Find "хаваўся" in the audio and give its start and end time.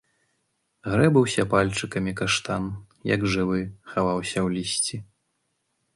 3.93-4.37